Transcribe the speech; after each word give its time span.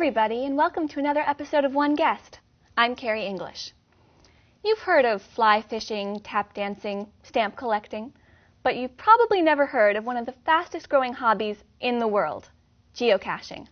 everybody, 0.00 0.46
and 0.46 0.56
welcome 0.56 0.88
to 0.88 0.98
another 0.98 1.20
episode 1.20 1.62
of 1.62 1.74
One 1.74 1.94
Guest. 1.94 2.38
I'm 2.74 2.96
Carrie 2.96 3.26
English. 3.26 3.74
You've 4.64 4.78
heard 4.78 5.04
of 5.04 5.20
fly 5.20 5.60
fishing, 5.60 6.20
tap 6.20 6.54
dancing, 6.54 7.06
stamp 7.22 7.54
collecting, 7.54 8.14
but 8.62 8.78
you've 8.78 8.96
probably 8.96 9.42
never 9.42 9.66
heard 9.66 9.96
of 9.96 10.06
one 10.06 10.16
of 10.16 10.24
the 10.24 10.34
fastest 10.46 10.88
growing 10.88 11.12
hobbies 11.12 11.58
in 11.80 11.98
the 11.98 12.08
world 12.08 12.48
geocaching. 12.96 13.66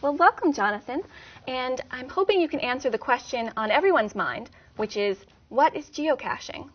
Well, 0.00 0.16
welcome, 0.16 0.54
Jonathan, 0.54 1.02
and 1.46 1.82
I'm 1.90 2.08
hoping 2.08 2.40
you 2.40 2.48
can 2.48 2.60
answer 2.60 2.88
the 2.88 2.96
question 2.96 3.52
on 3.54 3.70
everyone's 3.70 4.14
mind, 4.14 4.48
which 4.76 4.96
is 4.96 5.18
what 5.50 5.76
is 5.76 5.90
geocaching? 5.90 6.70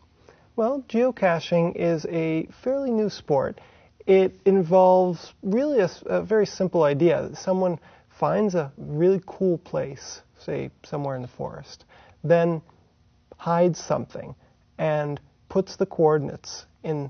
Well, 0.55 0.83
geocaching 0.87 1.75
is 1.75 2.05
a 2.05 2.47
fairly 2.63 2.91
new 2.91 3.09
sport. 3.09 3.61
It 4.05 4.39
involves 4.45 5.33
really 5.41 5.79
a, 5.79 5.89
a 6.05 6.21
very 6.21 6.45
simple 6.45 6.83
idea. 6.83 7.31
Someone 7.35 7.79
finds 8.21 8.53
a 8.53 8.71
really 8.77 9.19
cool 9.25 9.57
place, 9.57 10.21
say 10.37 10.69
somewhere 10.83 11.15
in 11.15 11.23
the 11.23 11.27
forest, 11.27 11.85
then 12.23 12.61
hides 13.37 13.83
something 13.83 14.35
and 14.77 15.19
puts 15.49 15.75
the 15.75 15.87
coordinates 15.87 16.67
in 16.83 17.09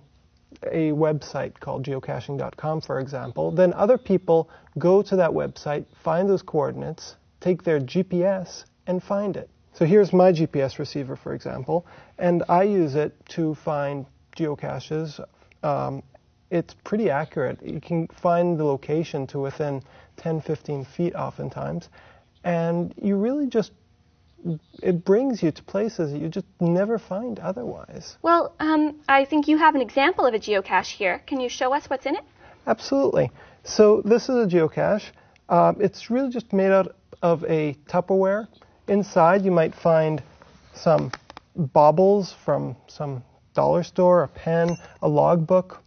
a 0.72 0.92
website 0.92 1.60
called 1.60 1.86
geocaching.com, 1.86 2.80
for 2.80 3.02
example, 3.02 3.52
then 3.52 3.74
other 3.74 3.98
people 3.98 4.50
go 4.78 5.02
to 5.02 5.18
that 5.18 5.30
website, 5.30 5.84
find 6.02 6.30
those 6.30 6.42
coordinates, 6.42 7.18
take 7.42 7.62
their 7.62 7.82
GPS, 7.82 8.64
and 8.88 9.04
find 9.04 9.36
it. 9.36 9.50
So 9.74 9.84
here's 9.84 10.14
my 10.14 10.32
GPS 10.32 10.80
receiver, 10.80 11.18
for 11.18 11.34
example, 11.34 11.86
and 12.20 12.42
I 12.48 12.64
use 12.64 12.96
it 12.96 13.14
to 13.32 13.54
find 13.56 14.06
geocaches. 14.38 15.22
Um, 15.62 16.04
it's 16.52 16.76
pretty 16.84 17.10
accurate. 17.10 17.60
You 17.64 17.80
can 17.80 18.08
find 18.10 18.60
the 18.60 18.66
location 18.66 19.26
to 19.28 19.40
within 19.40 19.82
10, 20.18 20.42
15 20.42 20.86
feet 20.86 21.16
oftentimes. 21.16 21.90
And 22.44 22.94
you 23.02 23.16
really 23.16 23.48
just, 23.48 23.72
it 24.84 25.06
brings 25.06 25.42
you 25.42 25.52
to 25.52 25.64
places 25.64 26.12
that 26.12 26.20
you 26.20 26.28
just 26.28 26.46
never 26.60 27.00
find 27.00 27.40
otherwise. 27.40 28.18
Well, 28.22 28.54
um, 28.60 29.00
I 29.08 29.24
think 29.26 29.48
you 29.48 29.58
have 29.58 29.76
an 29.76 29.82
example 29.82 30.26
of 30.26 30.34
a 30.34 30.40
geocache 30.40 30.92
here. 30.92 31.24
Can 31.26 31.40
you 31.40 31.48
show 31.48 31.74
us 31.74 31.90
what's 31.90 32.06
in 32.06 32.16
it? 32.16 32.24
Absolutely. 32.68 33.32
So 33.64 34.02
this 34.04 34.24
is 34.24 34.36
a 34.36 34.48
geocache. 34.48 35.06
Uh, 35.48 35.74
it's 35.80 36.12
really 36.12 36.30
just 36.30 36.52
made 36.52 36.72
out 36.72 36.96
of 37.22 37.46
a 37.46 37.76
Tupperware. 37.88 38.48
Inside 38.88 39.44
you 39.46 39.52
might 39.52 39.74
find 39.74 40.22
some 40.74 41.12
baubles 41.56 42.34
from 42.44 42.76
some 42.88 43.24
dollar 43.54 43.84
store, 43.84 44.24
a 44.24 44.28
pen, 44.28 44.78
a 45.02 45.08
logbook. 45.08 45.82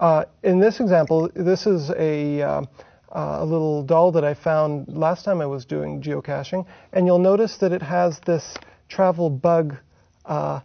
Uh, 0.00 0.24
in 0.42 0.58
this 0.58 0.80
example, 0.80 1.30
this 1.34 1.66
is 1.66 1.90
a 1.90 2.40
uh, 2.40 2.62
a 3.10 3.44
little 3.44 3.82
doll 3.82 4.12
that 4.12 4.24
I 4.24 4.32
found 4.32 4.88
last 4.88 5.26
time 5.26 5.42
I 5.42 5.46
was 5.46 5.66
doing 5.66 6.00
geocaching, 6.00 6.64
and 6.94 7.04
you'll 7.04 7.18
notice 7.18 7.58
that 7.58 7.72
it 7.72 7.82
has 7.82 8.18
this 8.20 8.56
travel 8.88 9.28
bug 9.28 9.76
uh, 10.24 10.60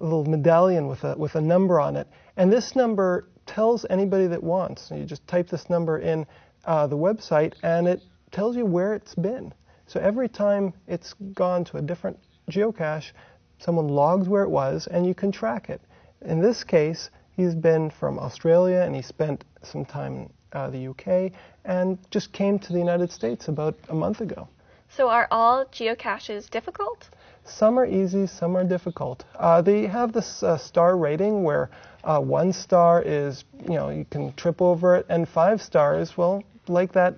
little 0.00 0.24
medallion 0.24 0.88
with 0.88 1.04
a 1.04 1.16
with 1.16 1.36
a 1.36 1.40
number 1.40 1.78
on 1.78 1.94
it, 1.94 2.08
and 2.36 2.52
this 2.52 2.74
number 2.74 3.28
tells 3.46 3.86
anybody 3.88 4.26
that 4.26 4.42
wants. 4.42 4.90
You 4.92 5.04
just 5.04 5.24
type 5.28 5.48
this 5.48 5.70
number 5.70 6.00
in 6.00 6.26
uh, 6.64 6.88
the 6.88 6.96
website, 6.96 7.54
and 7.62 7.86
it 7.86 8.02
tells 8.32 8.56
you 8.56 8.66
where 8.66 8.94
it's 8.94 9.14
been. 9.14 9.54
So 9.86 10.00
every 10.00 10.28
time 10.28 10.74
it's 10.88 11.14
gone 11.34 11.64
to 11.66 11.76
a 11.76 11.82
different 11.82 12.18
geocache, 12.50 13.12
someone 13.60 13.86
logs 13.86 14.28
where 14.28 14.42
it 14.42 14.50
was, 14.50 14.88
and 14.88 15.06
you 15.06 15.14
can 15.14 15.30
track 15.30 15.70
it. 15.70 15.80
In 16.22 16.40
this 16.40 16.64
case, 16.64 17.08
he's 17.36 17.54
been 17.54 17.90
from 17.90 18.18
Australia, 18.18 18.80
and 18.80 18.94
he 18.94 19.02
spent 19.02 19.44
some 19.62 19.84
time 19.84 20.30
uh, 20.52 20.70
the 20.70 20.88
UK, 20.88 21.32
and 21.64 21.98
just 22.10 22.32
came 22.32 22.58
to 22.58 22.72
the 22.72 22.78
United 22.78 23.10
States 23.10 23.48
about 23.48 23.76
a 23.88 23.94
month 23.94 24.20
ago. 24.20 24.48
So, 24.88 25.08
are 25.08 25.28
all 25.30 25.64
geocaches 25.66 26.50
difficult? 26.50 27.08
Some 27.44 27.78
are 27.78 27.86
easy, 27.86 28.26
some 28.26 28.56
are 28.56 28.64
difficult. 28.64 29.24
Uh, 29.38 29.62
they 29.62 29.86
have 29.86 30.12
this 30.12 30.42
uh, 30.42 30.58
star 30.58 30.96
rating 30.96 31.44
where 31.44 31.70
uh, 32.04 32.20
one 32.20 32.52
star 32.52 33.02
is, 33.02 33.44
you 33.62 33.74
know, 33.74 33.90
you 33.90 34.04
can 34.10 34.32
trip 34.34 34.60
over 34.60 34.96
it, 34.96 35.06
and 35.08 35.28
five 35.28 35.62
stars, 35.62 36.16
well, 36.16 36.42
like 36.68 36.92
that 36.92 37.14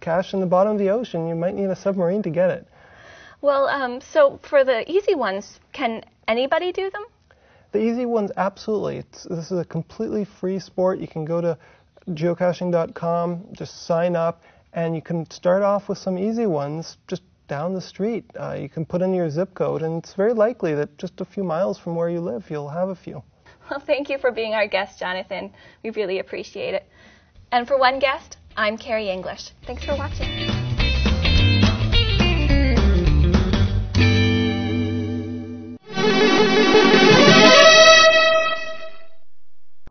cache 0.00 0.34
in 0.34 0.40
the 0.40 0.46
bottom 0.46 0.72
of 0.72 0.78
the 0.78 0.90
ocean, 0.90 1.28
you 1.28 1.34
might 1.34 1.54
need 1.54 1.70
a 1.70 1.76
submarine 1.76 2.22
to 2.22 2.30
get 2.30 2.50
it. 2.50 2.66
Well, 3.42 3.68
um, 3.68 4.00
so 4.00 4.38
for 4.42 4.64
the 4.64 4.90
easy 4.90 5.14
ones, 5.14 5.60
can 5.72 6.04
anybody 6.28 6.72
do 6.72 6.90
them? 6.90 7.04
The 7.72 7.78
easy 7.80 8.06
ones, 8.06 8.30
absolutely. 8.36 8.96
It's, 8.98 9.24
this 9.24 9.50
is 9.50 9.58
a 9.58 9.64
completely 9.64 10.24
free 10.24 10.58
sport. 10.58 10.98
You 10.98 11.06
can 11.06 11.24
go 11.24 11.40
to 11.40 11.56
geocaching.com, 12.08 13.48
just 13.52 13.86
sign 13.86 14.16
up, 14.16 14.42
and 14.72 14.94
you 14.94 15.02
can 15.02 15.30
start 15.30 15.62
off 15.62 15.88
with 15.88 15.98
some 15.98 16.18
easy 16.18 16.46
ones 16.46 16.96
just 17.06 17.22
down 17.46 17.74
the 17.74 17.80
street. 17.80 18.24
Uh, 18.38 18.52
you 18.52 18.68
can 18.68 18.84
put 18.84 19.02
in 19.02 19.14
your 19.14 19.30
zip 19.30 19.54
code, 19.54 19.82
and 19.82 20.02
it's 20.02 20.14
very 20.14 20.32
likely 20.32 20.74
that 20.74 20.96
just 20.98 21.20
a 21.20 21.24
few 21.24 21.44
miles 21.44 21.78
from 21.78 21.94
where 21.94 22.08
you 22.08 22.20
live, 22.20 22.44
you'll 22.48 22.68
have 22.68 22.88
a 22.88 22.96
few. 22.96 23.22
Well, 23.70 23.80
thank 23.80 24.08
you 24.08 24.18
for 24.18 24.32
being 24.32 24.54
our 24.54 24.66
guest, 24.66 24.98
Jonathan. 24.98 25.52
We 25.84 25.90
really 25.90 26.18
appreciate 26.18 26.74
it. 26.74 26.88
And 27.52 27.68
for 27.68 27.78
one 27.78 28.00
guest, 28.00 28.36
I'm 28.56 28.76
Carrie 28.76 29.10
English. 29.10 29.50
Thanks 29.64 29.84
for 29.84 29.94
watching. 29.96 30.59